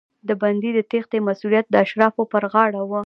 [0.27, 2.91] د بندي د تېښتې مسوولیت د اشرافو پر غاړه و.